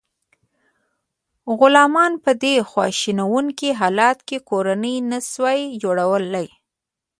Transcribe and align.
غلامانو 1.59 2.21
په 2.25 2.31
دې 2.43 2.55
خواشینونکي 2.69 3.69
حالت 3.79 4.17
کې 4.27 4.37
کورنۍ 4.49 4.95
نشوای 5.11 5.59
جوړولی. 5.83 6.47